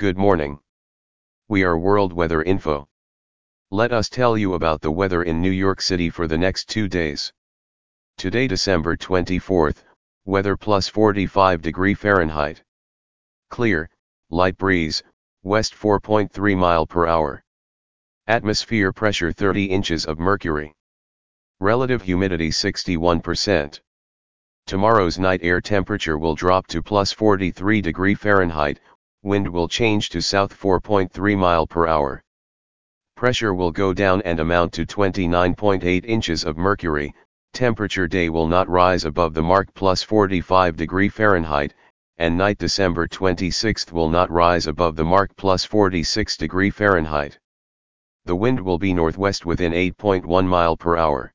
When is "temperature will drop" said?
25.60-26.66